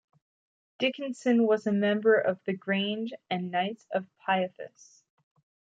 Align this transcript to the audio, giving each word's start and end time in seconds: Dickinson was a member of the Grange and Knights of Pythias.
Dickinson 0.79 1.45
was 1.45 1.67
a 1.67 1.71
member 1.71 2.15
of 2.15 2.39
the 2.45 2.53
Grange 2.53 3.13
and 3.29 3.51
Knights 3.51 3.85
of 3.93 4.07
Pythias. 4.25 5.03